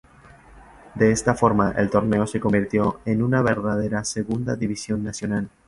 [0.95, 5.51] De esta forma, el torneo se convirtió en una verdadera Segunda División Nacional.